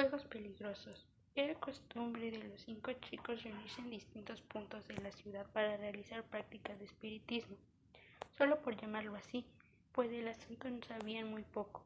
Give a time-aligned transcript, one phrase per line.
[0.00, 1.06] Juegos peligrosos.
[1.34, 6.24] Era costumbre de los cinco chicos reunirse en distintos puntos de la ciudad para realizar
[6.24, 7.54] prácticas de espiritismo,
[8.38, 9.44] solo por llamarlo así,
[9.92, 11.84] pues del asunto no sabían muy poco.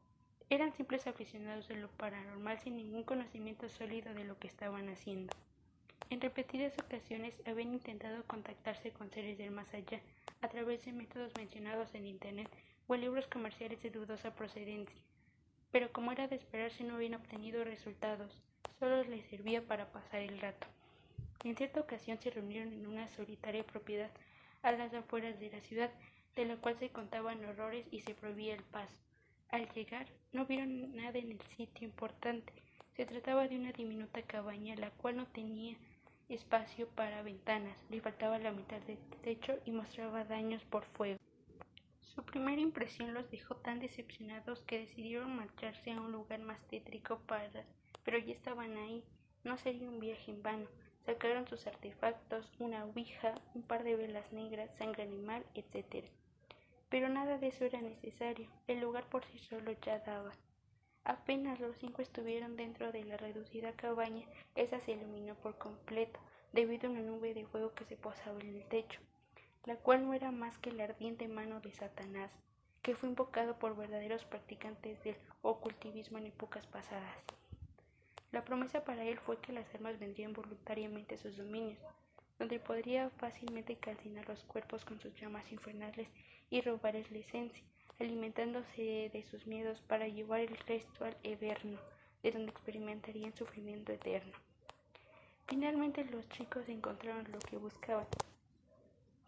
[0.49, 5.35] Eran simples aficionados de lo paranormal sin ningún conocimiento sólido de lo que estaban haciendo.
[6.09, 10.01] En repetidas ocasiones habían intentado contactarse con seres del más allá
[10.41, 12.49] a través de métodos mencionados en Internet
[12.87, 15.03] o libros comerciales de dudosa procedencia
[15.75, 18.31] pero como era de esperarse no habían obtenido resultados,
[18.79, 20.69] solo les servía para pasar el rato.
[21.43, 24.13] En cierta ocasión se reunieron en una solitaria propiedad
[24.63, 25.91] a las afueras de la ciudad,
[26.37, 28.95] de la cual se contaban horrores y se prohibía el paso.
[29.49, 32.53] Al llegar no vieron nada en el sitio importante.
[32.97, 35.77] Se trataba de una diminuta cabaña, la cual no tenía
[36.29, 41.19] espacio para ventanas, le faltaba la mitad del techo y mostraba daños por fuego.
[42.45, 47.65] Primera impresión los dejó tan decepcionados que decidieron marcharse a un lugar más tétrico para...
[48.05, 49.03] pero ya estaban ahí.
[49.45, 50.67] No sería un viaje en vano.
[51.07, 56.05] Sacaron sus artefactos, una ouija, un par de velas negras, sangre animal, etc.
[56.91, 58.51] Pero nada de eso era necesario.
[58.67, 60.33] El lugar por sí solo ya daba.
[61.05, 66.21] Apenas los cinco estuvieron dentro de la reducida cabaña, esa se iluminó por completo,
[66.53, 69.01] debido a una nube de fuego que se posaba en el techo
[69.67, 72.31] la cual no era más que la ardiente mano de Satanás,
[72.83, 77.17] que fue invocado por verdaderos practicantes del ocultivismo en épocas pasadas.
[78.31, 81.79] La promesa para él fue que las almas vendrían voluntariamente a sus dominios,
[82.39, 86.09] donde podría fácilmente calcinar los cuerpos con sus llamas infernales
[86.51, 87.65] y robarles la esencia,
[88.01, 91.79] alimentándose de sus miedos para llevar el resto al Eberno,
[92.23, 94.33] de donde experimentarían sufrimiento eterno.
[95.47, 98.07] Finalmente los chicos encontraron lo que buscaban,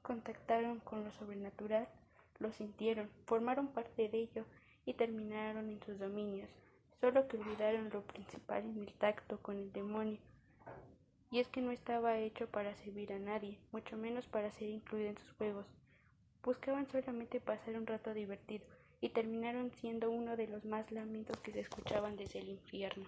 [0.06, 1.88] contactaron con lo sobrenatural,
[2.38, 4.44] lo sintieron, formaron parte de ello
[4.84, 6.48] y terminaron en sus dominios,
[7.00, 10.20] solo que olvidaron lo principal en el tacto con el demonio,
[11.32, 15.08] y es que no estaba hecho para servir a nadie, mucho menos para ser incluido
[15.08, 15.66] en sus juegos.
[16.44, 18.64] Buscaban solamente pasar un rato divertido,
[19.00, 23.06] y terminaron siendo uno de los más lamentos que se escuchaban desde el infierno.